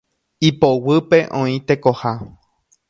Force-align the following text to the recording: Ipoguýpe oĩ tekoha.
Ipoguýpe 0.47 1.19
oĩ 1.41 1.55
tekoha. 1.67 2.13